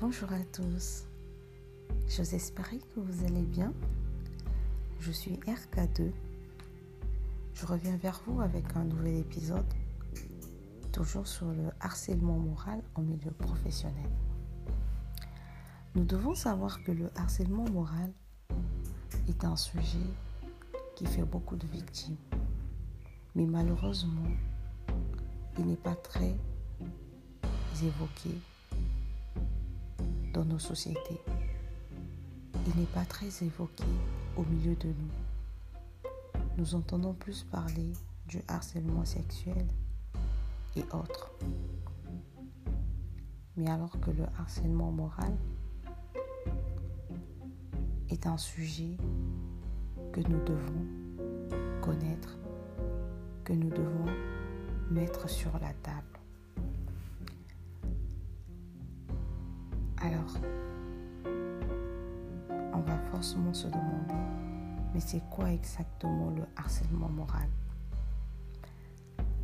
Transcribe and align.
Bonjour 0.00 0.32
à 0.32 0.44
tous. 0.52 1.06
J'ose 2.06 2.32
espérer 2.32 2.78
que 2.78 3.00
vous 3.00 3.24
allez 3.24 3.42
bien. 3.42 3.72
Je 5.00 5.10
suis 5.10 5.32
RK2. 5.38 6.12
Je 7.52 7.66
reviens 7.66 7.96
vers 7.96 8.20
vous 8.24 8.40
avec 8.40 8.64
un 8.76 8.84
nouvel 8.84 9.16
épisode, 9.16 9.66
toujours 10.92 11.26
sur 11.26 11.46
le 11.46 11.70
harcèlement 11.80 12.38
moral 12.38 12.80
en 12.94 13.02
milieu 13.02 13.32
professionnel. 13.32 14.08
Nous 15.96 16.04
devons 16.04 16.36
savoir 16.36 16.80
que 16.84 16.92
le 16.92 17.10
harcèlement 17.16 17.68
moral 17.68 18.12
est 19.28 19.44
un 19.44 19.56
sujet 19.56 20.06
qui 20.94 21.06
fait 21.06 21.24
beaucoup 21.24 21.56
de 21.56 21.66
victimes. 21.66 22.18
Mais 23.34 23.46
malheureusement, 23.46 24.30
il 25.58 25.66
n'est 25.66 25.74
pas 25.74 25.96
très 25.96 26.36
évoqué 27.82 28.30
nos 30.44 30.58
sociétés. 30.58 31.20
Il 32.66 32.80
n'est 32.80 32.86
pas 32.86 33.04
très 33.04 33.28
évoqué 33.42 33.84
au 34.36 34.42
milieu 34.42 34.74
de 34.76 34.88
nous. 34.88 36.10
Nous 36.56 36.74
entendons 36.74 37.14
plus 37.14 37.44
parler 37.44 37.92
du 38.26 38.42
harcèlement 38.48 39.04
sexuel 39.04 39.66
et 40.76 40.82
autres. 40.92 41.30
Mais 43.56 43.70
alors 43.70 43.98
que 44.00 44.10
le 44.10 44.24
harcèlement 44.38 44.92
moral 44.92 45.34
est 48.10 48.26
un 48.26 48.38
sujet 48.38 48.96
que 50.12 50.20
nous 50.20 50.44
devons 50.44 50.86
connaître, 51.80 52.38
que 53.44 53.52
nous 53.52 53.70
devons 53.70 54.06
mettre 54.90 55.28
sur 55.28 55.52
la 55.60 55.72
table. 55.82 56.17
Se 63.22 63.66
demander, 63.66 64.14
mais 64.94 65.00
c'est 65.00 65.22
quoi 65.30 65.50
exactement 65.52 66.30
le 66.30 66.42
harcèlement 66.56 67.08
moral? 67.08 67.48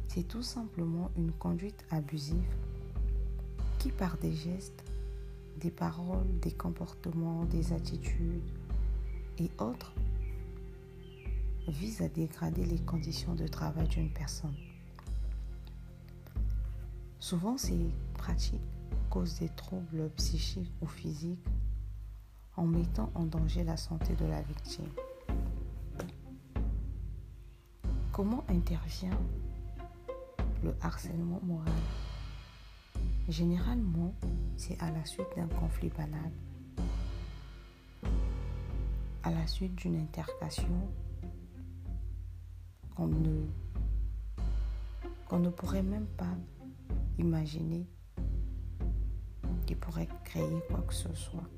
C'est 0.08 0.28
tout 0.28 0.42
simplement 0.42 1.11
une 1.16 1.33
conduite 1.33 1.84
abusive 1.91 2.55
qui 3.78 3.91
par 3.91 4.16
des 4.19 4.33
gestes, 4.33 4.84
des 5.61 5.70
paroles, 5.70 6.39
des 6.41 6.53
comportements, 6.53 7.44
des 7.47 7.72
attitudes 7.72 8.42
et 9.39 9.50
autres 9.58 9.92
vise 11.66 12.03
à 12.03 12.09
dégrader 12.09 12.64
les 12.64 12.78
conditions 12.78 13.34
de 13.34 13.48
travail 13.48 13.88
d'une 13.88 14.12
personne. 14.12 14.55
Souvent, 17.19 17.56
ces 17.56 17.91
pratiques 18.14 18.61
causent 19.11 19.38
des 19.38 19.48
troubles 19.48 20.11
psychiques 20.16 20.70
ou 20.83 20.86
physiques 20.86 21.44
en 22.56 22.66
mettant 22.66 23.10
en 23.14 23.24
danger 23.24 23.64
la 23.64 23.77
santé 23.77 24.14
de 24.14 24.27
la 24.27 24.41
victime. 24.42 24.88
Comment 28.12 28.44
intervient 28.48 29.19
le 30.62 30.75
harcèlement 30.80 31.41
moral? 31.42 31.72
Généralement, 33.28 34.14
c'est 34.56 34.80
à 34.80 34.91
la 34.91 35.05
suite 35.05 35.27
d'un 35.36 35.48
conflit 35.48 35.88
banal, 35.88 36.30
à 39.22 39.30
la 39.30 39.47
suite 39.47 39.75
d'une 39.75 39.97
intercation 39.97 40.88
qu'on 42.94 43.08
ne, 43.08 43.47
qu'on 45.27 45.41
ne 45.41 45.48
pourrait 45.48 45.82
même 45.82 46.06
pas 46.06 46.36
imaginer 47.19 47.88
qui 49.66 49.75
pourrait 49.75 50.08
créer 50.25 50.60
quoi 50.69 50.82
que 50.82 50.94
ce 50.94 51.12
soit. 51.14 51.48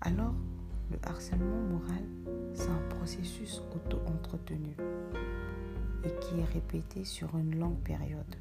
Alors, 0.00 0.34
le 0.92 0.98
harcèlement 1.02 1.60
moral, 1.70 2.04
c'est 2.54 2.68
un 2.68 2.96
processus 2.96 3.62
auto-entretenu 3.74 4.76
et 6.04 6.10
qui 6.20 6.38
est 6.38 6.44
répété 6.44 7.04
sur 7.04 7.36
une 7.36 7.58
longue 7.58 7.80
période, 7.80 8.36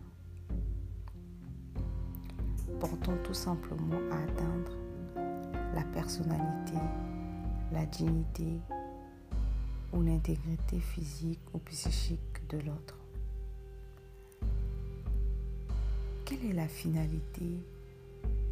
portant 2.80 3.18
tout 3.24 3.34
simplement 3.34 4.00
à 4.12 4.18
atteindre 4.18 4.72
la 5.74 5.84
personnalité, 5.94 6.78
la 7.72 7.88
dignité 7.88 8.60
ou 9.94 10.04
l'intégrité 10.04 10.80
physique 10.80 11.42
ou 11.54 11.58
psychique 11.60 12.48
de 12.50 12.60
l'autre. 12.60 13.00
Quelle 16.24 16.46
est 16.52 16.54
la 16.54 16.68
finalité 16.68 17.64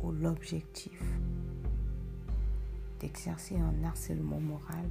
ou 0.01 0.11
l'objectif 0.11 0.99
d'exercer 3.05 3.55
un 3.55 3.83
harcèlement 3.83 4.39
moral 4.39 4.89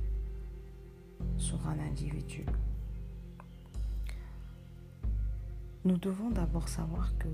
sur 1.37 1.59
un 1.67 1.77
individu 1.81 2.47
Nous 5.85 5.99
devons 5.99 6.31
d'abord 6.31 6.69
savoir 6.69 7.11
que 7.19 7.27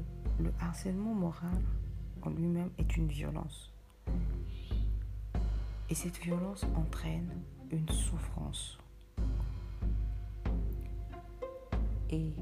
le 0.43 0.51
harcèlement 0.59 1.13
moral 1.13 1.63
en 2.23 2.31
lui-même 2.31 2.71
est 2.79 2.97
une 2.97 3.09
violence. 3.09 3.71
Et 5.91 5.95
cette 5.95 6.17
violence 6.17 6.65
entraîne 6.75 7.31
une 7.71 7.89
souffrance. 7.91 8.79
Et 12.09 12.33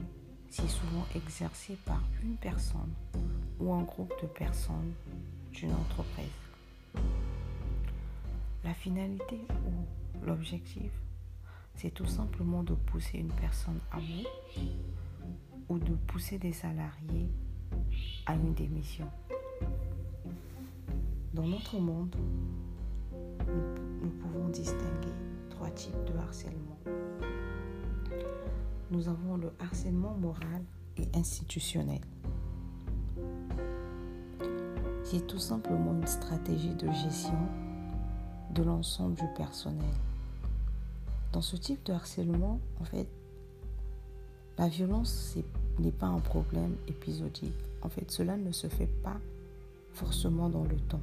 si 0.48 0.68
souvent 0.68 1.06
exercée 1.16 1.76
par 1.84 2.02
une 2.22 2.36
personne 2.36 2.94
ou 3.58 3.72
un 3.72 3.82
groupe 3.82 4.14
de 4.22 4.28
personnes 4.28 4.92
d'une 5.50 5.72
entreprise. 5.72 6.47
La 8.68 8.74
finalité 8.74 9.40
ou 9.64 10.26
l'objectif, 10.26 10.92
c'est 11.74 11.90
tout 11.90 12.04
simplement 12.04 12.62
de 12.62 12.74
pousser 12.74 13.16
une 13.16 13.32
personne 13.32 13.80
à 13.90 13.96
bout 13.96 14.28
ou 15.70 15.78
de 15.78 15.94
pousser 15.94 16.38
des 16.38 16.52
salariés 16.52 17.30
à 18.26 18.34
une 18.34 18.52
démission. 18.52 19.08
Dans 21.32 21.46
notre 21.46 21.78
monde, 21.78 22.14
nous, 23.46 24.02
nous 24.02 24.10
pouvons 24.10 24.48
distinguer 24.50 25.14
trois 25.48 25.70
types 25.70 26.04
de 26.04 26.18
harcèlement 26.18 26.78
nous 28.90 29.08
avons 29.08 29.36
le 29.36 29.50
harcèlement 29.60 30.14
moral 30.14 30.62
et 30.98 31.08
institutionnel. 31.14 32.00
C'est 35.04 35.26
tout 35.26 35.38
simplement 35.38 35.94
une 35.94 36.06
stratégie 36.06 36.74
de 36.74 36.90
gestion 36.92 37.48
de 38.54 38.62
l'ensemble 38.62 39.14
du 39.14 39.26
personnel. 39.36 39.94
Dans 41.32 41.42
ce 41.42 41.56
type 41.56 41.84
de 41.86 41.92
harcèlement, 41.92 42.60
en 42.80 42.84
fait, 42.84 43.06
la 44.56 44.68
violence 44.68 45.36
n'est 45.78 45.92
pas 45.92 46.06
un 46.06 46.20
problème 46.20 46.74
épisodique. 46.88 47.54
En 47.82 47.88
fait, 47.88 48.10
cela 48.10 48.36
ne 48.36 48.50
se 48.50 48.66
fait 48.66 48.90
pas 49.02 49.18
forcément 49.92 50.48
dans 50.48 50.64
le 50.64 50.76
temps. 50.76 51.00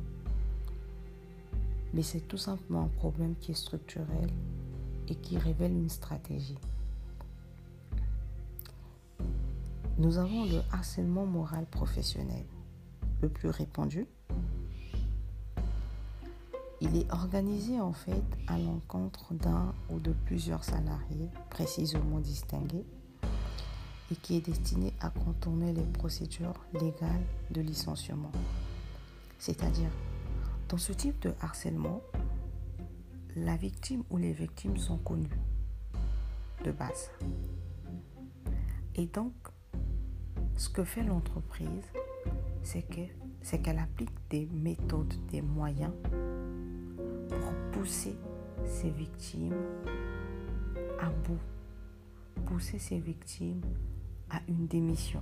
Mais 1.93 2.01
c'est 2.03 2.21
tout 2.21 2.37
simplement 2.37 2.83
un 2.83 2.97
problème 2.97 3.35
qui 3.39 3.51
est 3.51 3.55
structurel 3.55 4.29
et 5.07 5.15
qui 5.15 5.37
révèle 5.37 5.71
une 5.71 5.89
stratégie. 5.89 6.57
Nous 9.97 10.17
avons 10.17 10.43
le 10.43 10.59
harcèlement 10.73 11.25
moral 11.25 11.65
professionnel, 11.67 12.43
le 13.21 13.29
plus 13.29 13.49
répandu. 13.49 14.07
Il 16.87 16.97
est 16.97 17.11
organisé 17.11 17.81
en 17.81 17.93
fait 17.93 18.23
à 18.45 18.59
l'encontre 18.59 19.33
d'un 19.33 19.73
ou 19.89 19.99
de 19.99 20.11
plusieurs 20.11 20.63
salariés 20.63 21.29
précisément 21.49 22.19
distingués 22.19 22.85
et 24.11 24.15
qui 24.15 24.37
est 24.37 24.41
destiné 24.41 24.93
à 24.99 25.09
contourner 25.09 25.73
les 25.73 25.85
procédures 25.85 26.63
légales 26.73 27.25
de 27.49 27.61
licenciement. 27.61 28.31
C'est-à-dire, 29.39 29.89
dans 30.69 30.77
ce 30.77 30.93
type 30.93 31.19
de 31.23 31.33
harcèlement, 31.41 32.01
la 33.35 33.57
victime 33.57 34.03
ou 34.11 34.17
les 34.17 34.33
victimes 34.33 34.77
sont 34.77 34.97
connues 34.99 35.39
de 36.63 36.71
base. 36.71 37.09
Et 38.93 39.07
donc, 39.07 39.33
ce 40.55 40.69
que 40.69 40.83
fait 40.83 41.03
l'entreprise, 41.03 41.67
c'est 42.61 42.83
qu'elle 42.83 43.79
applique 43.79 44.13
des 44.29 44.45
méthodes, 44.53 45.15
des 45.31 45.41
moyens 45.41 45.91
pour 47.29 47.53
pousser 47.71 48.15
ses 48.65 48.89
victimes 48.89 49.55
à 50.99 51.09
bout, 51.09 51.39
pousser 52.45 52.79
ses 52.79 52.99
victimes 52.99 53.61
à 54.29 54.39
une 54.47 54.67
démission. 54.67 55.21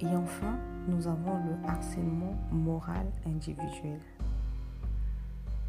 Et 0.00 0.06
enfin, 0.06 0.58
nous 0.88 1.06
avons 1.06 1.36
le 1.44 1.68
harcèlement 1.68 2.34
moral 2.50 3.06
individuel, 3.26 4.00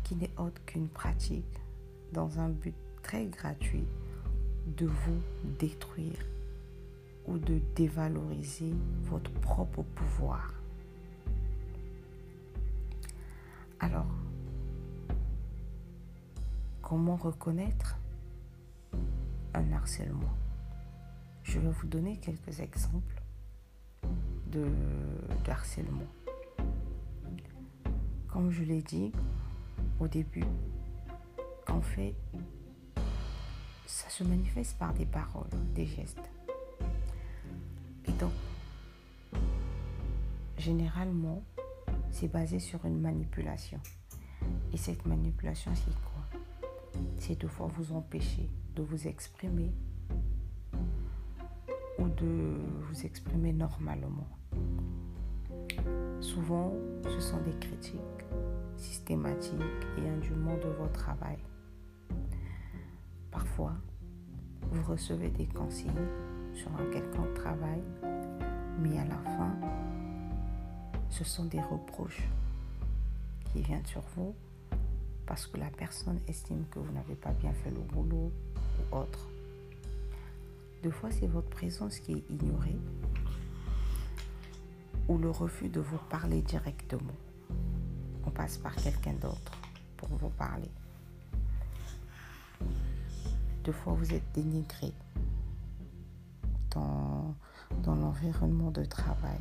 qui 0.03 0.15
n'est 0.15 0.31
autre 0.37 0.63
qu'une 0.65 0.87
pratique 0.87 1.59
dans 2.13 2.39
un 2.39 2.49
but 2.49 2.75
très 3.01 3.25
gratuit 3.25 3.87
de 4.77 4.85
vous 4.85 5.21
détruire 5.59 6.19
ou 7.27 7.37
de 7.37 7.59
dévaloriser 7.75 8.73
votre 9.03 9.31
propre 9.31 9.83
pouvoir. 9.83 10.60
Alors, 13.83 14.05
comment 16.83 17.15
reconnaître 17.15 17.97
un 19.55 19.71
harcèlement? 19.71 20.37
Je 21.41 21.57
vais 21.57 21.71
vous 21.71 21.87
donner 21.87 22.17
quelques 22.17 22.59
exemples 22.59 23.23
de, 24.51 24.67
harcèlement. 25.49 26.05
Comme 28.27 28.51
je 28.51 28.61
l'ai 28.61 28.83
dit 28.83 29.11
au 29.99 30.07
début, 30.07 30.45
en 31.67 31.81
fait, 31.81 32.13
ça 33.87 34.09
se 34.09 34.23
manifeste 34.23 34.77
par 34.77 34.93
des 34.93 35.07
paroles, 35.07 35.49
des 35.73 35.87
gestes. 35.87 36.29
Et 38.05 38.11
donc, 38.11 38.31
généralement, 40.59 41.43
c'est 42.11 42.27
basé 42.27 42.59
sur 42.59 42.85
une 42.85 42.99
manipulation. 42.99 43.79
Et 44.73 44.77
cette 44.77 45.05
manipulation, 45.05 45.71
c'est 45.75 45.95
quoi? 46.01 46.39
C'est 47.17 47.39
de 47.39 47.47
fois 47.47 47.67
vous 47.67 47.93
empêcher 47.93 48.49
de 48.75 48.83
vous 48.83 49.07
exprimer 49.07 49.71
ou 51.99 52.07
de 52.07 52.57
vous 52.81 53.05
exprimer 53.05 53.53
normalement. 53.53 54.27
Souvent, 56.19 56.73
ce 57.03 57.19
sont 57.19 57.41
des 57.41 57.57
critiques 57.59 57.99
systématiques 58.77 59.61
et 59.97 60.09
indûment 60.09 60.57
de 60.57 60.69
votre 60.69 60.93
travail. 60.93 61.37
Parfois, 63.29 63.73
vous 64.71 64.83
recevez 64.83 65.29
des 65.29 65.47
consignes 65.47 65.91
sur 66.53 66.69
un 66.75 66.85
quelconque 66.91 67.33
travail, 67.33 67.81
mais 68.79 68.97
à 68.97 69.05
la 69.05 69.17
fin, 69.17 69.55
ce 71.11 71.23
sont 71.25 71.45
des 71.45 71.61
reproches 71.61 72.23
qui 73.51 73.61
viennent 73.61 73.85
sur 73.85 74.01
vous 74.15 74.33
parce 75.25 75.45
que 75.45 75.57
la 75.57 75.69
personne 75.69 76.19
estime 76.27 76.65
que 76.71 76.79
vous 76.79 76.91
n'avez 76.93 77.15
pas 77.15 77.31
bien 77.33 77.53
fait 77.53 77.69
le 77.69 77.79
boulot 77.79 78.31
ou 78.79 78.95
autre. 78.95 79.27
Deux 80.83 80.91
fois, 80.91 81.11
c'est 81.11 81.27
votre 81.27 81.49
présence 81.49 81.99
qui 81.99 82.13
est 82.13 82.23
ignorée 82.29 82.77
ou 85.07 85.17
le 85.17 85.29
refus 85.29 85.69
de 85.69 85.79
vous 85.79 85.97
parler 86.09 86.41
directement. 86.41 87.15
On 88.25 88.31
passe 88.31 88.57
par 88.57 88.75
quelqu'un 88.75 89.13
d'autre 89.13 89.51
pour 89.97 90.09
vous 90.09 90.29
parler. 90.29 90.71
Deux 93.63 93.73
fois, 93.73 93.93
vous 93.93 94.13
êtes 94.13 94.31
dénigré 94.33 94.91
dans, 96.71 97.35
dans 97.83 97.95
l'environnement 97.95 98.71
de 98.71 98.85
travail. 98.85 99.39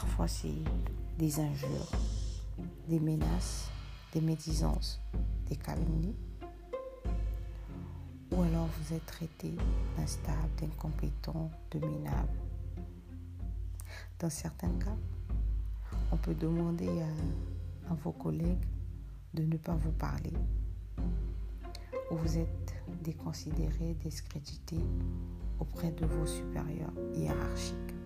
Parfois, 0.00 0.28
c'est 0.28 0.54
des 1.18 1.40
injures, 1.40 1.90
des 2.86 3.00
menaces, 3.00 3.68
des 4.12 4.20
médisances, 4.20 5.00
des 5.48 5.56
calomnies. 5.56 6.14
Ou 8.30 8.42
alors 8.42 8.68
vous 8.78 8.94
êtes 8.94 9.06
traité 9.06 9.52
d'instable, 9.96 10.50
d'incompétent, 10.60 11.50
de 11.72 11.80
minable. 11.80 12.38
Dans 14.20 14.30
certains 14.30 14.70
cas, 14.78 14.96
on 16.12 16.16
peut 16.16 16.36
demander 16.36 17.00
à, 17.00 17.90
à 17.90 17.94
vos 17.94 18.12
collègues 18.12 18.68
de 19.34 19.42
ne 19.42 19.56
pas 19.56 19.74
vous 19.74 19.90
parler, 19.90 20.34
ou 22.12 22.14
vous 22.14 22.38
êtes 22.38 22.74
déconsidéré, 23.02 23.94
discrédité 23.94 24.76
auprès 25.58 25.90
de 25.90 26.06
vos 26.06 26.26
supérieurs 26.26 26.94
hiérarchiques. 27.16 27.97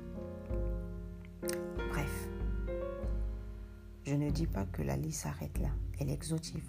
Je 4.12 4.16
ne 4.18 4.28
dis 4.28 4.46
pas 4.46 4.66
que 4.66 4.82
la 4.82 4.94
liste 4.94 5.22
s'arrête 5.22 5.58
là, 5.58 5.70
elle 5.98 6.10
est 6.10 6.12
exhaustive. 6.12 6.68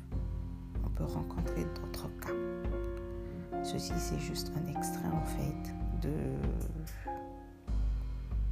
On 0.85 0.87
peut 0.87 1.03
rencontrer 1.03 1.65
d'autres 1.75 2.09
cas. 2.21 3.63
Ceci, 3.65 3.91
c'est 3.97 4.17
juste 4.17 4.53
un 4.55 4.65
extrait 4.73 5.09
en 5.09 5.25
fait 5.25 5.73
de 6.01 6.13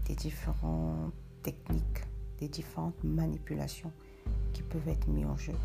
des 0.04 0.16
différentes 0.16 1.14
techniques, 1.42 2.04
des 2.40 2.50
différentes 2.50 3.02
manipulations 3.02 3.94
qui 4.52 4.62
peuvent 4.62 4.90
être 4.90 5.08
mises 5.08 5.26
en 5.26 5.38
jeu 5.38 5.56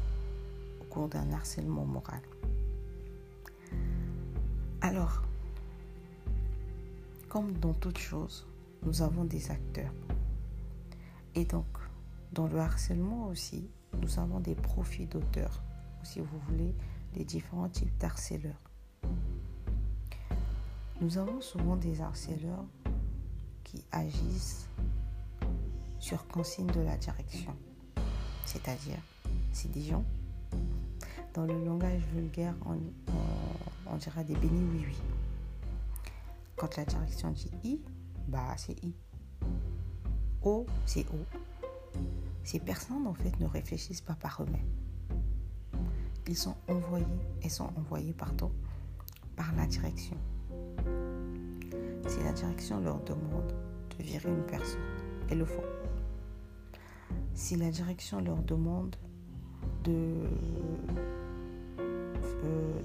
d'un 1.11 1.33
harcèlement 1.33 1.85
moral. 1.85 2.23
Alors, 4.81 5.21
comme 7.29 7.53
dans 7.55 7.75
toute 7.75 7.99
chose, 7.99 8.47
nous 8.85 9.03
avons 9.03 9.25
des 9.25 9.51
acteurs. 9.51 9.93
Et 11.35 11.45
donc, 11.45 11.67
dans 12.33 12.47
le 12.47 12.59
harcèlement 12.59 13.27
aussi, 13.29 13.69
nous 14.01 14.19
avons 14.19 14.41
des 14.41 14.55
profits 14.55 15.07
d'auteurs, 15.07 15.63
ou 16.01 16.05
si 16.05 16.21
vous 16.21 16.39
voulez, 16.49 16.75
des 17.15 17.25
différents 17.25 17.69
types 17.69 17.97
d'harceleurs. 17.99 18.61
Nous 21.01 21.19
avons 21.19 21.41
souvent 21.41 21.77
des 21.77 22.01
harceleurs 22.01 22.65
qui 23.65 23.85
agissent 23.93 24.69
sur 25.99 26.27
consigne 26.29 26.69
de 26.69 26.81
la 26.81 26.97
direction. 26.97 27.55
C'est-à-dire, 28.45 28.99
c'est 29.53 29.71
des 29.71 29.83
gens 29.83 30.05
dans 31.37 31.45
le 31.45 31.65
langage 31.65 32.01
vulgaire, 32.15 32.55
on, 32.65 32.79
on, 33.93 33.97
dira 33.97 34.25
des 34.25 34.35
bénis 34.37 34.65
oui 34.73 34.85
oui. 34.87 34.97
Quand 36.57 36.75
la 36.79 36.85
direction 36.87 37.31
dit 37.31 37.51
I, 37.63 37.81
bah 38.27 38.55
c'est 38.57 38.83
I. 38.83 38.95
O, 40.43 40.65
c'est 40.87 41.05
O. 41.11 41.19
Ces 42.45 42.61
personnes 42.61 43.07
en 43.07 43.15
fait 43.15 43.39
ne 43.41 43.47
réfléchissent 43.47 44.01
pas 44.01 44.15
par 44.15 44.43
eux-mêmes. 44.43 44.71
Ils 46.29 46.37
sont 46.37 46.57
envoyés, 46.69 47.07
elles 47.43 47.51
sont 47.51 47.71
envoyées 47.77 48.13
pardon, 48.13 48.51
par 49.37 49.55
la 49.55 49.67
direction. 49.67 50.17
Si 52.07 52.23
la 52.23 52.33
direction 52.33 52.81
leur 52.81 53.01
demande 53.05 53.53
de 53.97 54.03
virer 54.03 54.29
une 54.29 54.45
personne, 54.45 54.81
elles 55.29 55.39
le 55.39 55.45
font. 55.45 55.65
Si 57.35 57.57
la 57.57 57.71
direction 57.71 58.21
leur 58.21 58.43
demande 58.43 58.97
de 59.85 60.29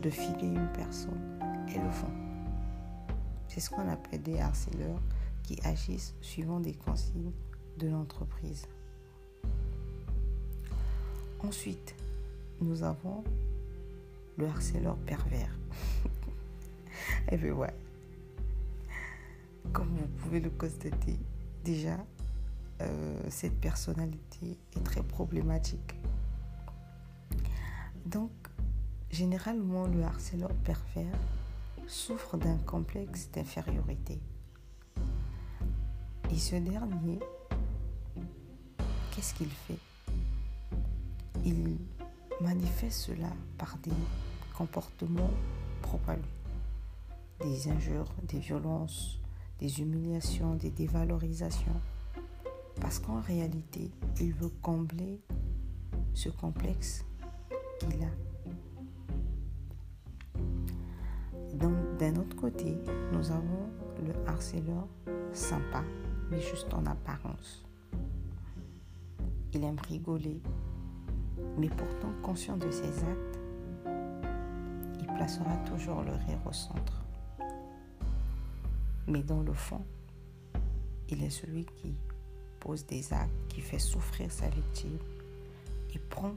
de 0.02 0.10
filer 0.10 0.48
une 0.48 0.68
personne 0.74 1.40
et 1.68 1.78
le 1.78 1.90
font. 1.92 2.12
C'est 3.48 3.60
ce 3.60 3.70
qu'on 3.70 3.88
appelle 3.88 4.22
des 4.22 4.40
harceleurs 4.40 5.02
qui 5.44 5.60
agissent 5.64 6.16
suivant 6.22 6.60
des 6.60 6.74
consignes 6.74 7.34
de 7.78 7.88
l'entreprise. 7.88 8.68
Ensuite, 11.44 11.96
nous 12.60 12.84
avons 12.84 13.24
le 14.38 14.48
harceleur 14.48 14.96
pervers. 14.98 15.56
et 17.32 17.38
bien 17.38 17.54
ouais. 17.54 17.74
Comme 19.74 19.90
vous 19.96 20.08
pouvez 20.24 20.40
le 20.40 20.50
constater, 20.50 21.18
déjà, 21.64 21.98
euh, 22.82 23.20
cette 23.30 23.60
personnalité 23.60 24.58
est 24.76 24.84
très 24.84 25.04
problématique. 25.04 25.96
Donc, 28.06 28.32
Généralement, 29.12 29.88
le 29.88 30.04
harceleur 30.04 30.54
pervers 30.64 31.20
souffre 31.86 32.38
d'un 32.38 32.56
complexe 32.60 33.30
d'infériorité. 33.34 34.22
Et 36.32 36.38
ce 36.38 36.56
dernier, 36.56 37.20
qu'est-ce 39.12 39.34
qu'il 39.34 39.50
fait? 39.50 39.91
Il 41.46 41.78
manifeste 42.40 43.00
cela 43.00 43.30
par 43.58 43.78
des 43.84 43.92
comportements 44.56 45.32
propres 45.82 46.18
Des 47.42 47.70
injures, 47.70 48.12
des 48.24 48.40
violences, 48.40 49.20
des 49.60 49.82
humiliations, 49.82 50.56
des 50.56 50.70
dévalorisations. 50.70 51.82
Parce 52.80 53.00
qu'en 53.00 53.22
réalité, 53.22 53.92
il 54.20 54.34
veut 54.34 54.52
combler 54.62 55.20
ce 56.14 56.30
complexe 56.30 57.06
qu'il 57.80 58.04
a. 58.04 58.32
D'un 62.00 62.16
autre 62.16 62.36
côté, 62.36 62.78
nous 63.14 63.30
avons 63.30 63.70
le 64.04 64.28
harceleur 64.28 64.88
sympa, 65.34 65.84
mais 66.32 66.42
juste 66.42 66.74
en 66.74 66.84
apparence. 66.88 67.64
Il 69.54 69.64
aime 69.64 69.78
rigoler, 69.88 70.42
mais 71.58 71.70
pourtant 71.70 72.12
conscient 72.22 72.58
de 72.58 72.70
ses 72.72 73.04
actes, 73.04 73.40
il 75.00 75.08
placera 75.16 75.56
toujours 75.66 76.02
le 76.02 76.12
rire 76.12 76.40
au 76.46 76.54
centre. 76.54 77.02
Mais 79.08 79.24
dans 79.24 79.42
le 79.42 79.54
fond, 79.54 79.84
il 81.10 81.24
est 81.24 81.30
celui 81.30 81.66
qui 81.66 81.96
pose 82.60 82.86
des 82.86 83.14
actes, 83.14 83.32
qui 83.50 83.62
fait 83.62 83.80
souffrir 83.80 84.32
sa 84.32 84.48
victime 84.50 84.98
et 85.94 86.00
prend 86.00 86.34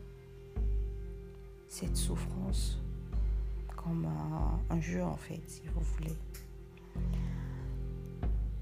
cette 1.68 1.96
souffrance 1.96 2.78
comme 3.76 4.06
un, 4.70 4.80
jeu 4.80 5.02
en 5.04 5.16
fait, 5.16 5.42
si 5.46 5.62
vous 5.68 5.80
voulez. 5.80 6.16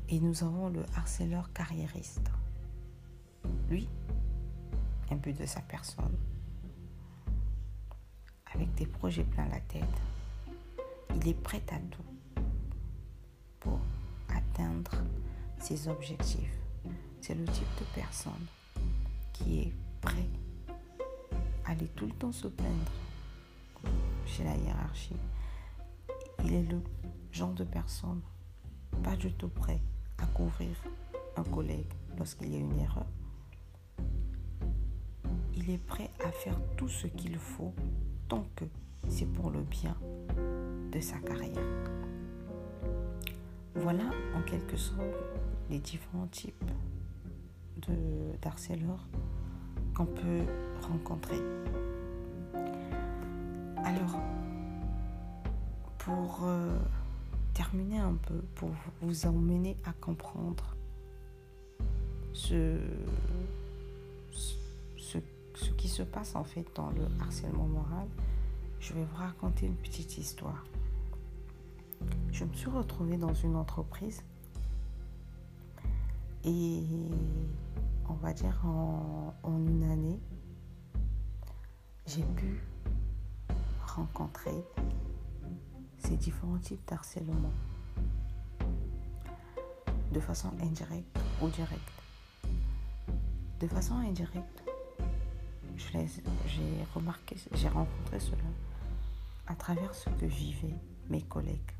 Et 0.08 0.20
nous 0.20 0.42
avons 0.42 0.68
le 0.68 0.82
harceleur 0.96 1.52
carriériste. 1.52 2.30
lui, 3.68 3.88
imbu 5.10 5.32
de 5.32 5.46
sa 5.46 5.60
personne, 5.60 6.16
avec 8.54 8.74
des 8.74 8.86
projets 8.86 9.24
plein 9.24 9.46
la 9.48 9.60
tête, 9.60 9.82
il 11.16 11.28
est 11.28 11.42
prêt 11.42 11.62
à 11.70 11.78
tout 11.90 12.02
pour 13.60 13.78
atteindre 14.28 14.92
ses 15.58 15.88
objectifs. 15.88 16.58
C'est 17.20 17.34
le 17.34 17.44
type 17.44 17.78
de 17.78 17.84
personne 17.94 18.46
qui 19.32 19.60
est 19.60 19.72
prêt 20.00 20.28
à 21.64 21.70
aller 21.70 21.86
tout 21.88 22.06
le 22.06 22.12
temps 22.12 22.32
se 22.32 22.48
plaindre 22.48 22.90
chez 24.26 24.44
la 24.44 24.56
hiérarchie. 24.56 25.16
Il 26.44 26.54
est 26.54 26.64
le 26.64 26.82
genre 27.30 27.52
de 27.52 27.64
personne 27.64 28.20
pas 29.02 29.16
du 29.16 29.32
tout 29.32 29.48
prêt 29.48 29.80
à 30.18 30.26
couvrir 30.26 30.76
un 31.36 31.44
collègue 31.44 31.92
lorsqu'il 32.16 32.52
y 32.52 32.56
a 32.56 32.58
une 32.58 32.78
erreur. 32.78 33.06
Il 35.54 35.70
est 35.70 35.78
prêt 35.78 36.10
à 36.24 36.30
faire 36.30 36.58
tout 36.76 36.88
ce 36.88 37.06
qu'il 37.06 37.36
faut 37.38 37.74
tant 38.32 38.46
que 38.56 38.64
c'est 39.08 39.30
pour 39.30 39.50
le 39.50 39.60
bien 39.60 39.94
de 40.90 41.00
sa 41.00 41.18
carrière. 41.18 41.68
Voilà 43.74 44.04
en 44.34 44.40
quelque 44.40 44.74
sorte 44.74 45.02
les 45.68 45.78
différents 45.78 46.28
types 46.28 46.70
d'harceleurs 48.40 49.06
qu'on 49.94 50.06
peut 50.06 50.46
rencontrer. 50.80 51.42
Alors, 53.84 54.18
pour 55.98 56.40
euh, 56.44 56.78
terminer 57.52 57.98
un 57.98 58.14
peu, 58.14 58.40
pour 58.54 58.70
vous 59.02 59.26
emmener 59.26 59.76
à 59.84 59.92
comprendre 59.92 60.74
ce, 62.32 62.78
ce, 65.54 65.70
qui 65.70 65.88
se 65.88 66.02
passe 66.02 66.36
en 66.36 66.44
fait 66.44 66.66
dans 66.74 66.90
le 66.90 67.06
harcèlement 67.20 67.66
moral, 67.66 68.06
je 68.80 68.92
vais 68.94 69.04
vous 69.04 69.16
raconter 69.16 69.66
une 69.66 69.76
petite 69.76 70.18
histoire. 70.18 70.64
Je 72.32 72.44
me 72.44 72.52
suis 72.54 72.70
retrouvée 72.70 73.16
dans 73.16 73.34
une 73.34 73.56
entreprise 73.56 74.22
et 76.44 76.82
on 78.08 78.14
va 78.14 78.32
dire 78.32 78.60
en, 78.64 79.34
en 79.42 79.58
une 79.66 79.84
année, 79.84 80.18
j'ai 82.06 82.24
pu 82.36 82.60
rencontrer 83.86 84.64
ces 85.98 86.16
différents 86.16 86.58
types 86.58 86.86
d'harcèlement 86.88 87.52
de 90.12 90.20
façon 90.20 90.50
indirecte 90.60 91.18
ou 91.40 91.48
directe. 91.48 91.92
De 93.60 93.66
façon 93.66 93.94
indirecte, 93.96 94.62
j'ai 95.76 96.84
remarqué, 96.94 97.36
j'ai 97.54 97.68
rencontré 97.68 98.20
cela 98.20 98.42
à 99.46 99.54
travers 99.54 99.94
ce 99.94 100.08
que 100.10 100.26
vivaient 100.26 100.78
mes 101.08 101.22
collègues. 101.22 101.72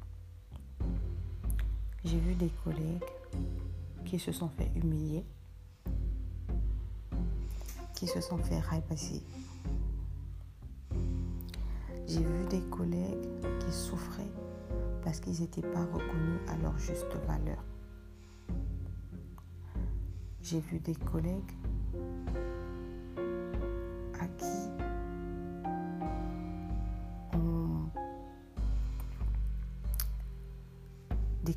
J'ai 2.04 2.18
vu 2.18 2.34
des 2.34 2.50
collègues 2.64 3.04
qui 4.04 4.18
se 4.18 4.32
sont 4.32 4.48
fait 4.48 4.70
humilier, 4.74 5.24
qui 7.94 8.06
se 8.06 8.20
sont 8.20 8.38
fait 8.38 8.58
rabaisser. 8.60 9.22
J'ai 12.08 12.22
vu 12.22 12.44
des 12.50 12.60
collègues 12.62 13.28
qui 13.60 13.72
souffraient 13.72 14.30
parce 15.04 15.20
qu'ils 15.20 15.40
n'étaient 15.40 15.62
pas 15.62 15.84
reconnus 15.84 16.40
à 16.48 16.56
leur 16.56 16.76
juste 16.78 17.14
valeur. 17.26 17.64
J'ai 20.42 20.60
vu 20.60 20.80
des 20.80 20.94
collègues 20.94 21.52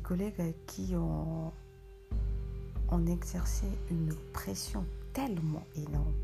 collègues 0.06 0.54
qui 0.66 0.94
on, 0.94 1.52
on 2.90 3.06
exerçait 3.06 3.76
une 3.90 4.14
pression 4.32 4.86
tellement 5.12 5.66
énorme 5.74 6.14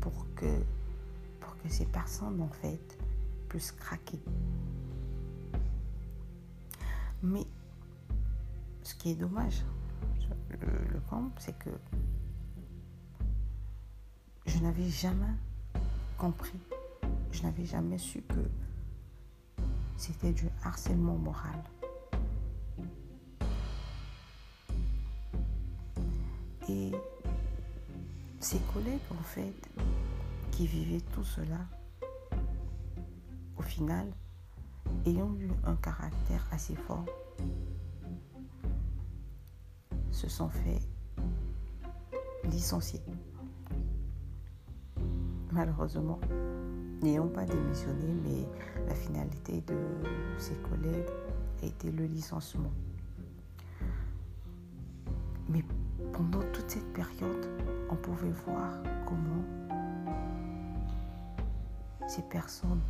pour 0.00 0.26
que, 0.34 0.62
pour 1.40 1.54
que 1.58 1.68
ces 1.68 1.84
personnes 1.84 2.40
en 2.40 2.48
fait 2.48 2.98
puissent 3.50 3.72
craquer. 3.72 4.18
Mais 7.22 7.46
ce 8.82 8.94
qui 8.94 9.10
est 9.10 9.16
dommage, 9.16 9.62
le, 10.48 10.68
le 10.94 11.00
c'est 11.36 11.58
que 11.58 11.70
je 14.46 14.58
n'avais 14.60 14.88
jamais 14.88 15.34
compris, 16.16 16.58
je 17.30 17.42
n'avais 17.42 17.66
jamais 17.66 17.98
su 17.98 18.22
que 18.22 18.40
c'était 19.98 20.32
du 20.32 20.48
harcèlement 20.64 21.16
moral. 21.16 21.62
Et 26.70 26.92
ses 28.38 28.60
collègues, 28.72 29.00
en 29.10 29.22
fait, 29.22 29.52
qui 30.52 30.68
vivaient 30.68 31.02
tout 31.12 31.24
cela, 31.24 31.58
au 33.58 33.62
final, 33.62 34.06
ayant 35.04 35.34
eu 35.34 35.50
un 35.64 35.74
caractère 35.74 36.46
assez 36.52 36.76
fort, 36.76 37.06
se 40.12 40.28
sont 40.28 40.48
fait 40.48 40.80
licencier. 42.44 43.00
Malheureusement, 45.50 46.20
n'ayant 47.02 47.26
pas 47.26 47.46
démissionné, 47.46 48.14
mais 48.22 48.86
la 48.86 48.94
finalité 48.94 49.60
de 49.62 49.76
ses 50.38 50.54
collègues 50.54 51.10
a 51.62 51.66
été 51.66 51.90
le 51.90 52.04
licenciement. 52.04 52.72
Mais 55.48 55.64
pendant 56.12 56.42
cette 56.70 56.92
période, 56.92 57.48
on 57.90 57.96
pouvait 57.96 58.30
voir 58.46 58.70
comment 59.04 59.44
ces 62.06 62.22
personnes 62.22 62.80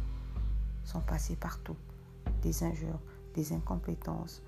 sont 0.85 1.01
passées 1.01 1.37
partout. 1.37 1.77
Des 2.43 2.63
injures, 2.63 3.01
des 3.35 3.55
incompétences, 3.55 4.43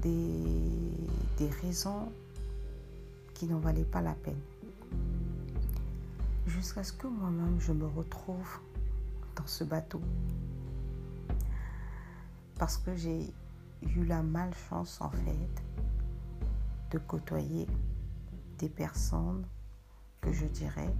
des, 0.00 0.92
des 1.38 1.50
raisons 1.60 2.12
qui 3.34 3.46
n'en 3.46 3.58
valaient 3.58 3.82
pas 3.82 4.00
la 4.00 4.14
peine. 4.14 4.38
Jusqu'à 6.46 6.84
ce 6.84 6.92
que 6.92 7.08
moi-même 7.08 7.58
je 7.58 7.72
me 7.72 7.86
retrouve 7.86 8.60
dans 9.34 9.46
ce 9.46 9.64
bateau. 9.64 10.00
Parce 12.60 12.76
que 12.76 12.94
j'ai 12.94 13.26
eu 13.82 14.04
la 14.04 14.22
malchance 14.22 15.00
en 15.00 15.10
fait 15.10 15.62
de 16.92 16.98
côtoyer 16.98 17.66
des 18.58 18.68
personnes 18.68 19.46
que 20.20 20.32
je 20.32 20.46
dirais 20.46 20.92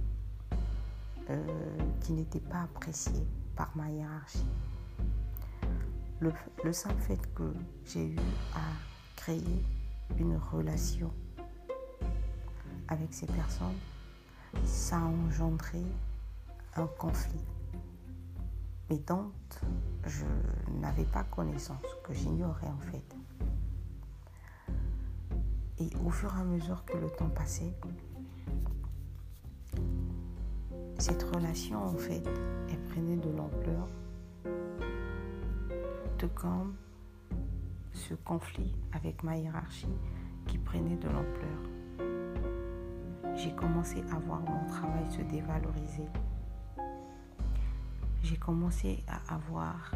euh, 1.29 1.77
qui 2.01 2.13
n'étaient 2.13 2.39
pas 2.39 2.61
appréciées 2.63 3.27
par 3.55 3.75
ma 3.75 3.89
hiérarchie. 3.89 4.47
Le, 6.19 6.33
le 6.63 6.73
simple 6.73 7.01
fait 7.01 7.33
que 7.33 7.53
j'ai 7.85 8.07
eu 8.07 8.19
à 8.55 8.61
créer 9.15 9.63
une 10.17 10.37
relation 10.51 11.11
avec 12.87 13.13
ces 13.13 13.27
personnes, 13.27 13.77
ça 14.63 14.97
a 14.97 15.01
engendré 15.01 15.83
un 16.75 16.87
conflit. 16.97 17.45
Mais 18.89 18.97
dont 18.97 19.31
je 20.05 20.25
n'avais 20.81 21.05
pas 21.05 21.23
connaissance, 21.25 21.85
que 22.03 22.13
j'ignorais 22.13 22.67
en 22.67 22.91
fait. 22.91 23.15
Et 25.79 25.89
au 26.05 26.09
fur 26.09 26.29
et 26.35 26.41
à 26.41 26.43
mesure 26.43 26.83
que 26.85 26.97
le 26.97 27.09
temps 27.09 27.29
passait, 27.29 27.73
cette 30.97 31.23
relation, 31.23 31.81
en 31.85 31.95
fait, 31.95 32.21
elle 32.69 32.83
prenait 32.89 33.15
de 33.15 33.29
l'ampleur, 33.29 33.87
tout 36.17 36.29
comme 36.35 36.75
ce 37.93 38.13
conflit 38.13 38.75
avec 38.91 39.23
ma 39.23 39.37
hiérarchie 39.37 39.87
qui 40.47 40.57
prenait 40.57 40.97
de 40.97 41.07
l'ampleur. 41.07 41.59
J'ai 43.37 43.55
commencé 43.55 44.03
à 44.11 44.19
voir 44.19 44.41
mon 44.41 44.67
travail 44.67 45.09
se 45.09 45.21
dévaloriser. 45.21 46.07
J'ai 48.21 48.35
commencé 48.35 49.01
à 49.07 49.35
avoir 49.35 49.93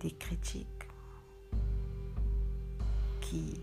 des 0.00 0.10
critiques 0.10 0.88
qui, 3.20 3.60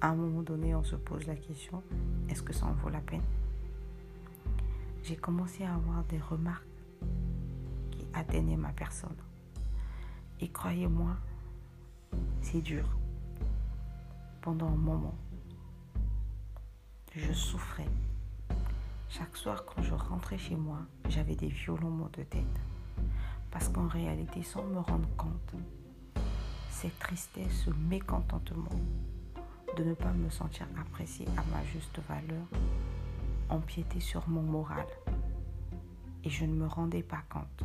à 0.00 0.08
un 0.08 0.14
moment 0.14 0.42
donné, 0.42 0.74
on 0.74 0.82
se 0.82 0.96
pose 0.96 1.26
la 1.26 1.36
question, 1.36 1.82
est-ce 2.28 2.42
que 2.42 2.52
ça 2.52 2.66
en 2.66 2.72
vaut 2.72 2.88
la 2.88 3.00
peine? 3.00 3.22
J'ai 5.02 5.16
commencé 5.16 5.64
à 5.64 5.74
avoir 5.74 6.04
des 6.04 6.18
remarques 6.18 6.64
qui 7.90 8.06
atteignaient 8.14 8.56
ma 8.56 8.72
personne. 8.72 9.16
Et 10.40 10.48
croyez-moi, 10.48 11.16
c'est 12.40 12.62
dur 12.62 12.84
pendant 14.40 14.68
un 14.68 14.76
moment. 14.76 15.14
je 17.14 17.32
souffrais. 17.32 17.88
Chaque 19.08 19.36
soir, 19.36 19.64
quand 19.66 19.82
je 19.82 19.92
rentrais 19.92 20.38
chez 20.38 20.56
moi, 20.56 20.78
j'avais 21.08 21.34
des 21.34 21.48
violents 21.48 21.90
maux 21.90 22.08
de 22.12 22.22
tête. 22.22 22.60
Parce 23.50 23.68
qu'en 23.68 23.88
réalité, 23.88 24.42
sans 24.42 24.64
me 24.64 24.78
rendre 24.78 25.08
compte, 25.16 25.54
cette 26.70 26.98
tristesse, 27.00 27.64
ce 27.64 27.70
mécontentement 27.70 28.70
de 29.76 29.84
ne 29.84 29.94
pas 29.94 30.12
me 30.12 30.30
sentir 30.30 30.66
appréciée 30.80 31.26
à 31.36 31.42
ma 31.54 31.64
juste 31.64 32.00
valeur 32.08 32.46
empiétait 33.48 34.00
sur 34.00 34.28
mon 34.28 34.42
moral. 34.42 34.86
Et 36.24 36.30
je 36.30 36.44
ne 36.44 36.54
me 36.54 36.66
rendais 36.66 37.02
pas 37.02 37.22
compte. 37.28 37.64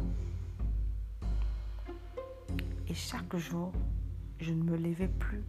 Et 2.87 2.93
chaque 2.93 3.35
jour, 3.35 3.71
je 4.39 4.51
ne 4.51 4.63
me 4.63 4.77
levais 4.77 5.07
plus 5.07 5.43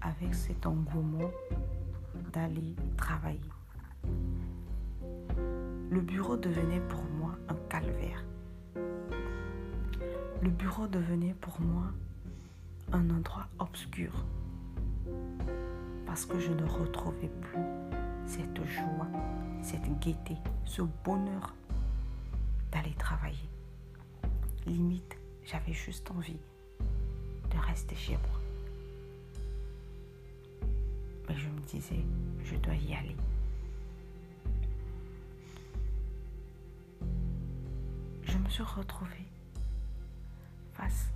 avec 0.00 0.34
cet 0.34 0.66
engouement 0.66 1.30
d'aller 2.32 2.74
travailler. 2.96 3.40
Le 5.90 6.00
bureau 6.00 6.36
devenait 6.36 6.80
pour 6.80 7.02
moi 7.18 7.36
un 7.48 7.56
calvaire. 7.68 8.24
Le 10.42 10.50
bureau 10.50 10.86
devenait 10.86 11.34
pour 11.34 11.60
moi 11.60 11.84
un 12.92 13.08
endroit 13.10 13.46
obscur 13.58 14.12
parce 16.12 16.26
que 16.26 16.38
je 16.38 16.52
ne 16.52 16.64
retrouvais 16.66 17.30
plus 17.40 17.64
cette 18.26 18.62
joie, 18.66 19.08
cette 19.62 19.98
gaieté, 19.98 20.36
ce 20.66 20.82
bonheur 20.82 21.54
d'aller 22.70 22.92
travailler. 22.98 23.48
Limite, 24.66 25.16
j'avais 25.42 25.72
juste 25.72 26.10
envie 26.10 26.36
de 27.50 27.58
rester 27.66 27.96
chez 27.96 28.18
moi. 28.18 28.40
Mais 31.30 31.34
je 31.34 31.48
me 31.48 31.60
disais, 31.60 32.04
je 32.44 32.56
dois 32.56 32.74
y 32.74 32.92
aller. 32.92 33.16
Je 38.24 38.36
me 38.36 38.50
suis 38.50 38.64
retrouvée 38.64 39.28
face. 40.74 41.06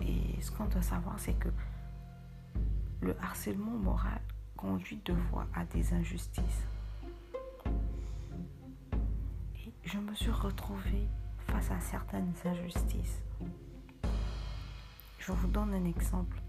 Et 0.00 0.40
ce 0.40 0.50
qu'on 0.50 0.64
doit 0.64 0.80
savoir, 0.80 1.20
c'est 1.20 1.34
que 1.34 1.50
le 3.00 3.16
harcèlement 3.20 3.78
moral 3.78 4.20
conduit 4.56 5.00
deux 5.04 5.16
fois 5.30 5.46
à 5.54 5.64
des 5.64 5.92
injustices. 5.94 6.66
Et 9.56 9.72
je 9.84 9.98
me 9.98 10.14
suis 10.14 10.30
retrouvée 10.30 11.06
face 11.46 11.70
à 11.70 11.80
certaines 11.80 12.34
injustices. 12.44 13.22
Je 15.18 15.32
vous 15.32 15.48
donne 15.48 15.74
un 15.74 15.84
exemple. 15.84 16.40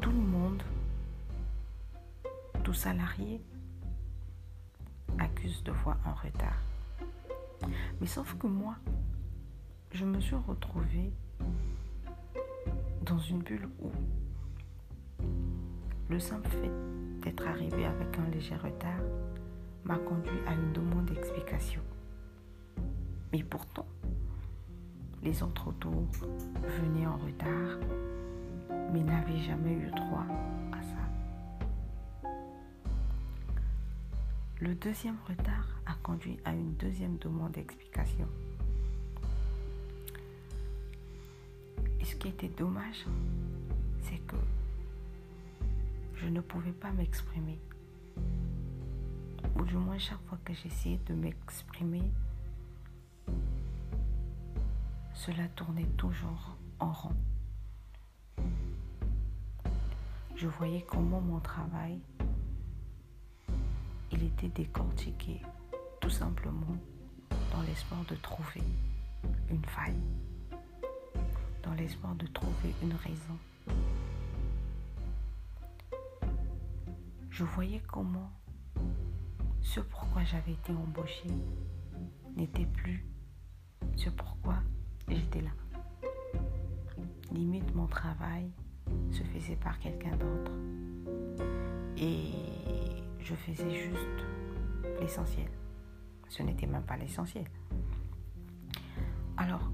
Tout 0.00 0.10
le 0.10 0.16
monde, 0.16 0.62
tout 2.62 2.74
salarié, 2.74 3.40
accuse 5.18 5.62
de 5.62 5.72
voix 5.72 5.96
en 6.04 6.14
retard. 6.14 6.58
Mais 8.00 8.06
sauf 8.06 8.36
que 8.36 8.46
moi, 8.46 8.76
je 9.92 10.04
me 10.04 10.20
suis 10.20 10.36
retrouvée 10.36 11.12
dans 13.10 13.18
une 13.18 13.42
bulle 13.42 13.68
où 13.82 13.90
le 16.08 16.20
simple 16.20 16.48
fait 16.48 16.70
d'être 17.22 17.44
arrivé 17.44 17.84
avec 17.84 18.16
un 18.16 18.30
léger 18.30 18.54
retard 18.54 19.02
m'a 19.82 19.96
conduit 19.96 20.38
à 20.46 20.54
une 20.54 20.72
demande 20.72 21.06
d'explication. 21.06 21.82
Mais 23.32 23.42
pourtant, 23.42 23.86
les 25.24 25.42
autres 25.42 25.68
autour 25.68 26.04
venaient 26.62 27.06
en 27.08 27.16
retard, 27.16 27.78
mais 28.92 29.02
n'avaient 29.02 29.40
jamais 29.40 29.72
eu 29.72 29.90
droit 29.90 30.26
à 30.70 30.80
ça. 30.80 32.30
Le 34.60 34.72
deuxième 34.76 35.18
retard 35.26 35.66
a 35.84 35.94
conduit 36.04 36.38
à 36.44 36.52
une 36.52 36.74
deuxième 36.74 37.18
demande 37.18 37.52
d'explication. 37.52 38.28
Et 42.00 42.04
ce 42.04 42.16
qui 42.16 42.28
était 42.28 42.48
dommage, 42.48 43.04
c'est 44.02 44.18
que 44.26 44.36
je 46.14 46.26
ne 46.26 46.40
pouvais 46.40 46.72
pas 46.72 46.90
m'exprimer. 46.92 47.58
Ou 49.56 49.64
du 49.64 49.76
moins 49.76 49.98
chaque 49.98 50.22
fois 50.26 50.38
que 50.44 50.52
j'essayais 50.54 51.00
de 51.06 51.14
m'exprimer, 51.14 52.02
cela 55.14 55.46
tournait 55.54 55.88
toujours 55.96 56.56
en 56.78 56.92
rond. 56.92 57.16
Je 60.36 60.46
voyais 60.46 60.82
comment 60.88 61.20
mon 61.20 61.40
travail, 61.40 61.98
il 64.10 64.22
était 64.24 64.48
décortiqué 64.48 65.42
tout 66.00 66.08
simplement 66.08 66.76
dans 67.52 67.60
l'espoir 67.62 68.02
de 68.08 68.14
trouver 68.16 68.62
une 69.50 69.64
faille, 69.66 70.00
dans 71.62 71.74
l'espoir 71.74 72.14
de 72.14 72.26
trouver 72.26 72.74
une 72.82 72.94
raison. 72.94 73.36
Je 77.30 77.44
voyais 77.44 77.80
comment 77.86 78.30
ce 79.62 79.80
pourquoi 79.80 80.24
j'avais 80.24 80.52
été 80.52 80.72
embauchée 80.72 81.30
n'était 82.36 82.66
plus 82.66 83.04
ce 83.96 84.10
pourquoi 84.10 84.56
j'étais 85.08 85.42
là. 85.42 85.50
Limite, 87.32 87.74
mon 87.74 87.86
travail 87.86 88.50
se 89.10 89.22
faisait 89.22 89.56
par 89.56 89.78
quelqu'un 89.78 90.16
d'autre. 90.16 90.52
Et 91.96 92.32
je 93.20 93.34
faisais 93.34 93.70
juste 93.70 94.24
l'essentiel. 95.00 95.50
Ce 96.28 96.42
n'était 96.42 96.66
même 96.66 96.82
pas 96.82 96.96
l'essentiel. 96.96 97.44
Alors, 99.36 99.70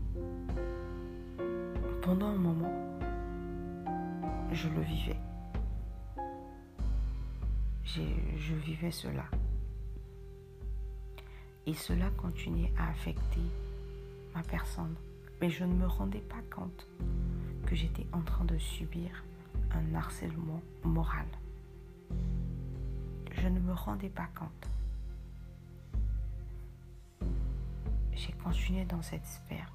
pendant 2.07 2.29
un 2.29 2.37
moment, 2.37 2.73
je 4.53 4.69
le 4.69 4.81
vivais. 4.81 5.19
Je 7.85 8.55
vivais 8.55 8.93
cela. 8.93 9.25
Et 11.67 11.75
cela 11.75 12.09
continuait 12.11 12.73
à 12.79 12.91
affecter 12.91 13.41
ma 14.37 14.43
personne. 14.45 14.95
Mais 15.41 15.51
je 15.51 15.65
ne 15.65 15.75
me 15.75 15.87
rendais 15.87 16.21
pas 16.21 16.43
compte 16.55 16.87
que 17.67 17.75
j'étais 17.75 18.07
en 18.13 18.21
train 18.21 18.45
de 18.45 18.57
subir 18.57 19.25
un 19.73 19.93
harcèlement 19.97 20.63
moral. 20.85 21.27
Je 23.33 23.49
ne 23.49 23.59
me 23.59 23.73
rendais 23.73 24.11
pas 24.11 24.29
compte. 24.39 24.71
J'ai 28.15 28.33
continué 28.45 28.85
dans 28.85 29.03
cette 29.03 29.27
sphère 29.27 29.73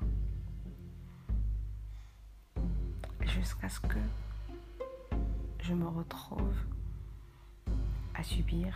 jusqu'à 3.42 3.70
ce 3.70 3.80
que 3.80 3.98
je 5.64 5.74
me 5.74 5.88
retrouve 5.88 6.56
à 8.14 8.22
subir, 8.22 8.72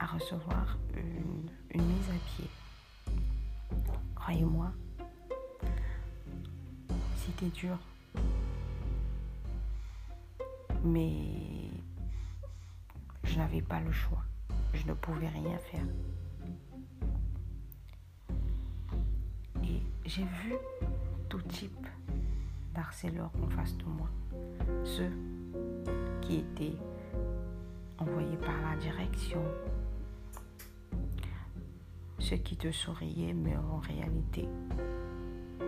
à 0.00 0.06
recevoir 0.06 0.76
une, 0.96 1.80
mise 1.80 2.08
à 2.08 2.18
pied. 2.26 2.50
Croyez-moi, 4.16 4.72
c'était 7.14 7.50
dur. 7.50 7.78
Mais 10.82 11.70
je 13.22 13.38
n'avais 13.38 13.62
pas 13.62 13.78
le 13.78 13.92
choix. 13.92 14.24
Je 14.74 14.84
ne 14.84 14.94
pouvais 14.94 15.28
rien 15.28 15.58
faire. 15.58 15.86
Et 19.62 19.80
j'ai 20.06 20.24
vu 20.24 20.54
tout 21.28 21.42
type 21.42 21.86
d'harceleurs 22.74 23.32
en 23.42 23.48
face 23.48 23.76
de 23.76 23.84
moi. 23.84 24.08
Ceux 24.84 25.10
qui 26.20 26.36
étaient 26.36 26.76
envoyés 27.98 28.36
par 28.36 28.60
la 28.62 28.76
direction, 28.76 29.42
ceux 32.18 32.36
qui 32.36 32.56
te 32.56 32.70
souriaient, 32.70 33.34
mais 33.34 33.56
en 33.56 33.78
réalité, 33.78 34.48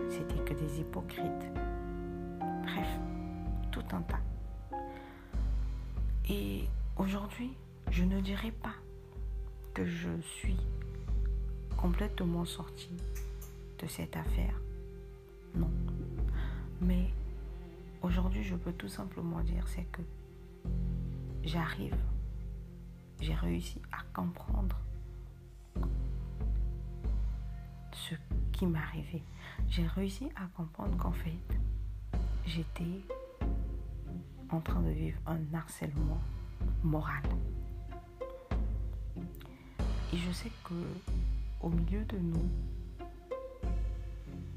c'était 0.09 0.43
que 0.43 0.53
des 0.53 0.79
hypocrites. 0.79 1.51
Bref, 2.63 2.99
tout 3.71 3.83
un 3.91 4.01
tas. 4.01 4.21
Et 6.29 6.63
aujourd'hui, 6.97 7.53
je 7.91 8.03
ne 8.03 8.21
dirais 8.21 8.51
pas 8.51 8.75
que 9.73 9.85
je 9.85 10.09
suis 10.21 10.57
complètement 11.75 12.45
sortie 12.45 12.95
de 13.79 13.87
cette 13.87 14.15
affaire. 14.15 14.59
Non. 15.55 15.69
Mais 16.83 17.07
aujourd'hui, 18.01 18.43
je 18.43 18.55
peux 18.55 18.73
tout 18.73 18.89
simplement 18.89 19.41
dire, 19.41 19.65
c'est 19.69 19.85
que 19.85 20.01
j'arrive, 21.43 21.95
j'ai 23.21 23.35
réussi 23.35 23.81
à 23.91 24.03
comprendre 24.13 24.77
ce 27.93 28.15
qui 28.51 28.65
m'arrivait. 28.65 29.23
J'ai 29.69 29.87
réussi 29.87 30.27
à 30.35 30.45
comprendre 30.57 30.97
qu'en 30.97 31.13
fait, 31.13 31.59
j'étais 32.45 33.01
en 34.49 34.59
train 34.59 34.81
de 34.81 34.89
vivre 34.89 35.19
un 35.25 35.39
harcèlement 35.53 36.21
moral. 36.83 37.23
Et 40.11 40.17
je 40.17 40.31
sais 40.31 40.51
que 40.65 40.73
au 41.61 41.69
milieu 41.69 42.03
de 42.05 42.17
nous, 42.17 42.49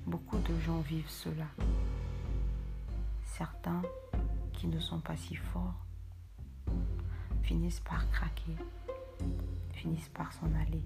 beaucoup 0.07 0.39
de 0.39 0.59
gens 0.61 0.81
vivent 0.81 1.09
cela. 1.09 1.47
Certains 3.37 3.83
qui 4.55 4.67
ne 4.67 4.79
sont 4.81 5.01
pas 5.01 5.15
si 5.15 5.35
forts 5.35 5.75
finissent 7.43 7.81
par 7.81 8.11
craquer, 8.11 8.57
finissent 9.75 10.09
par 10.09 10.33
s'en 10.33 10.47
aller. 10.55 10.83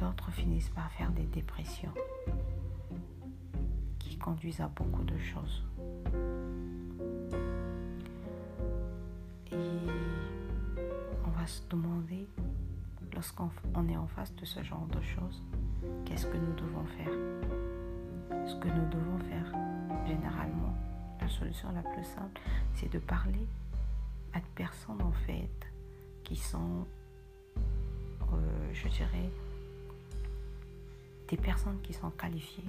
D'autres 0.00 0.32
finissent 0.32 0.70
par 0.70 0.90
faire 0.90 1.12
des 1.12 1.26
dépressions 1.26 1.94
qui 4.00 4.18
conduisent 4.18 4.60
à 4.60 4.66
beaucoup 4.66 5.04
de 5.04 5.16
choses. 5.16 5.62
Et 9.52 9.86
on 11.24 11.30
va 11.38 11.46
se 11.46 11.62
demander, 11.70 12.26
lorsqu'on 13.14 13.88
est 13.88 13.96
en 13.96 14.08
face 14.08 14.34
de 14.34 14.44
ce 14.44 14.60
genre 14.64 14.88
de 14.88 15.00
choses, 15.02 15.44
qu'est-ce 16.04 16.26
que 16.26 16.36
nous 16.36 16.54
devons 16.54 16.84
faire? 16.84 17.12
Ce 18.48 18.56
que 18.56 18.66
nous 18.66 18.88
devons 18.90 19.18
faire, 19.20 19.52
généralement, 20.04 20.74
la 21.28 21.34
solution 21.34 21.70
la 21.72 21.82
plus 21.82 22.04
simple, 22.04 22.40
c'est 22.74 22.90
de 22.90 22.98
parler 22.98 23.46
à 24.32 24.40
des 24.40 24.50
personnes 24.54 25.02
en 25.02 25.12
fait 25.12 25.50
qui 26.24 26.36
sont, 26.36 26.86
euh, 28.32 28.72
je 28.72 28.88
dirais, 28.88 29.30
des 31.28 31.36
personnes 31.36 31.80
qui 31.82 31.92
sont 31.92 32.10
qualifiées 32.10 32.64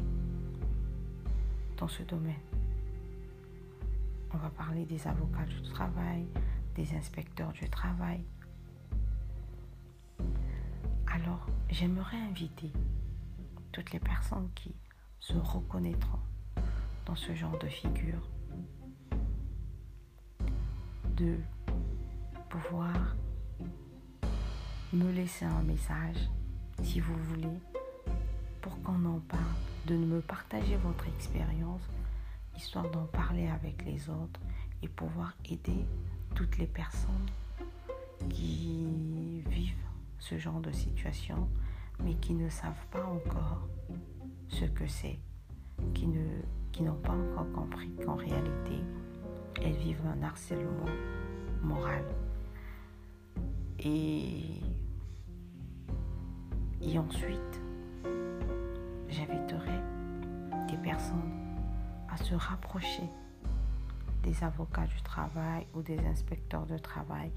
dans 1.78 1.88
ce 1.88 2.04
domaine. 2.04 2.36
On 4.34 4.38
va 4.38 4.50
parler 4.50 4.86
des 4.86 5.08
avocats 5.08 5.46
du 5.46 5.62
travail, 5.62 6.28
des 6.76 6.94
inspecteurs 6.94 7.54
du 7.54 7.70
travail. 7.70 8.24
Alors, 11.08 11.48
j'aimerais 11.70 12.18
inviter 12.18 12.72
toutes 13.72 13.92
les 13.92 14.00
personnes 14.00 14.50
qui 14.54 14.76
se 15.20 15.34
reconnaîtront 15.34 16.20
dans 17.06 17.16
ce 17.16 17.34
genre 17.34 17.58
de 17.58 17.68
figure 17.68 18.28
de 21.20 21.36
pouvoir 22.50 23.16
me 24.94 25.12
laisser 25.12 25.44
un 25.46 25.62
message 25.64 26.30
si 26.82 27.02
vous 27.02 27.16
voulez 27.16 27.60
pour 28.62 28.82
qu'on 28.82 29.04
en 29.06 29.20
parle, 29.28 29.44
de 29.86 29.96
me 29.96 30.22
partager 30.22 30.78
votre 30.78 31.08
expérience, 31.08 31.82
histoire 32.56 32.90
d'en 32.92 33.06
parler 33.06 33.48
avec 33.48 33.84
les 33.86 34.10
autres 34.10 34.40
et 34.82 34.88
pouvoir 34.88 35.34
aider 35.50 35.86
toutes 36.36 36.58
les 36.58 36.68
personnes 36.68 37.30
qui 38.30 39.42
vivent 39.50 39.76
ce 40.20 40.38
genre 40.38 40.62
de 40.62 40.72
situation, 40.72 41.50
mais 42.02 42.16
qui 42.16 42.34
ne 42.34 42.50
savent 42.50 42.86
pas 42.92 43.06
encore 43.06 43.68
ce 44.48 44.66
que 44.66 44.88
c'est, 44.88 45.20
qui 45.94 46.08
ne 46.08 46.26
qui 46.72 46.84
n'ont 46.84 46.94
pas 46.94 47.14
encore 47.14 47.52
compris 47.52 47.90
qu'en 48.06 48.16
réalité, 48.16 48.80
elles 49.64 49.76
vivent 49.78 50.02
un 50.06 50.24
harcèlement 50.24 50.90
moral. 51.62 52.04
Et, 53.80 54.62
ensuite, 56.98 57.62
j'inviterai 59.10 59.80
des 60.70 60.78
personnes 60.78 61.32
à 62.10 62.18
se 62.18 62.36
rapprocher 62.36 63.04
des 64.24 64.44
avocats 64.44 64.86
du 64.86 65.02
travail 65.02 65.66
ou 65.74 65.82
des 65.82 65.98
inspecteurs 66.00 66.66
de 66.66 66.78
travail. 66.78 67.32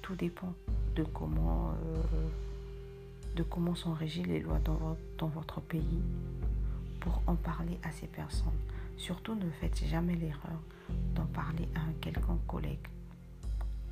Tout 0.00 0.14
dépend 0.14 0.54
de 0.96 1.04
comment, 1.04 1.74
euh, 1.84 3.74
sont 3.74 3.92
régies 3.92 4.24
les 4.24 4.40
lois 4.40 4.58
dans 5.18 5.28
votre 5.28 5.60
pays 5.60 6.02
pour 7.00 7.22
en 7.26 7.34
parler 7.34 7.78
à 7.82 7.90
ces 7.90 8.06
personnes. 8.06 8.52
Surtout 9.02 9.34
ne 9.34 9.50
faites 9.50 9.84
jamais 9.84 10.14
l'erreur 10.14 10.62
d'en 11.16 11.26
parler 11.26 11.68
à 11.74 11.80
un 11.80 11.92
quelconque 12.00 12.46
collègue 12.46 12.86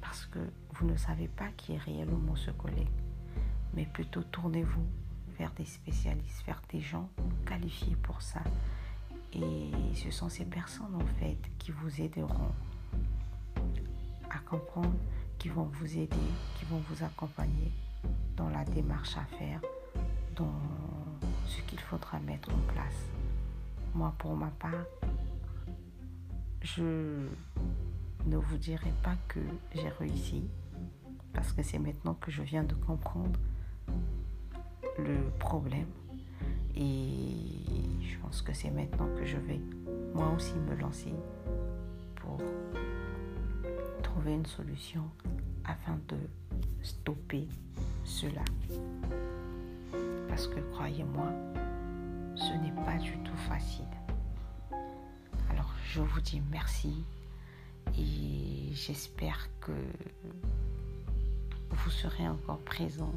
parce 0.00 0.24
que 0.26 0.38
vous 0.74 0.86
ne 0.86 0.96
savez 0.96 1.26
pas 1.26 1.48
qui 1.56 1.72
est 1.72 1.78
réellement 1.78 2.36
ce 2.36 2.52
collègue. 2.52 2.86
Mais 3.74 3.86
plutôt 3.86 4.22
tournez-vous 4.22 4.86
vers 5.36 5.50
des 5.54 5.64
spécialistes, 5.64 6.44
vers 6.46 6.62
des 6.70 6.80
gens 6.80 7.08
qualifiés 7.44 7.96
pour 7.96 8.22
ça. 8.22 8.38
Et 9.32 9.72
ce 9.96 10.12
sont 10.12 10.28
ces 10.28 10.44
personnes 10.44 10.94
en 10.94 11.18
fait 11.18 11.38
qui 11.58 11.72
vous 11.72 12.00
aideront 12.00 12.52
à 14.30 14.38
comprendre, 14.48 14.94
qui 15.40 15.48
vont 15.48 15.68
vous 15.72 15.98
aider, 15.98 16.28
qui 16.56 16.66
vont 16.66 16.82
vous 16.88 17.02
accompagner 17.02 17.72
dans 18.36 18.48
la 18.48 18.64
démarche 18.64 19.16
à 19.16 19.24
faire, 19.24 19.60
dans 20.36 20.54
ce 21.48 21.60
qu'il 21.62 21.80
faudra 21.80 22.20
mettre 22.20 22.50
en 22.50 22.72
place. 22.72 23.10
Moi, 23.94 24.14
pour 24.18 24.35
ma 24.37 24.48
part, 24.48 24.87
je 26.62 27.26
ne 28.26 28.37
vous 28.37 28.57
dirai 28.57 28.92
pas 29.03 29.16
que 29.29 29.40
j'ai 29.74 29.88
réussi, 29.88 30.44
parce 31.33 31.53
que 31.53 31.62
c'est 31.62 31.79
maintenant 31.79 32.14
que 32.14 32.31
je 32.31 32.42
viens 32.42 32.64
de 32.64 32.74
comprendre 32.74 33.38
le 34.98 35.31
problème. 35.38 35.88
Et 36.76 38.00
je 38.03 38.18
pense 38.18 38.42
que 38.42 38.53
c'est 38.53 38.70
maintenant 38.70 39.09
que 39.16 39.24
je 39.24 39.37
vais 39.37 39.61
moi 40.14 40.33
aussi 40.37 40.55
me 40.55 40.74
lancer 40.76 41.12
pour 42.16 42.38
trouver 44.03 44.35
une 44.35 44.46
solution 44.46 45.03
afin 45.64 45.98
de 46.09 46.16
stopper 46.83 47.48
cela. 48.05 48.44
Parce 50.29 50.46
que 50.46 50.61
croyez-moi, 50.72 51.33
ce 52.40 52.55
n'est 52.55 52.85
pas 52.85 52.96
du 52.96 53.12
tout 53.18 53.37
facile. 53.37 53.85
Alors 55.50 55.70
je 55.85 56.00
vous 56.00 56.20
dis 56.20 56.40
merci 56.50 57.05
et 57.98 58.72
j'espère 58.72 59.48
que 59.61 59.72
vous 61.70 61.90
serez 61.90 62.26
encore 62.26 62.61
présent 62.61 63.12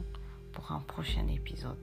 pour 0.52 0.72
un 0.72 0.80
prochain 0.80 1.28
épisode. 1.28 1.78